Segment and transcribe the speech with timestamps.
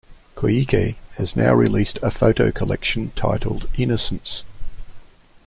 [0.35, 4.43] Koike has now released a photo collection titled Innocence.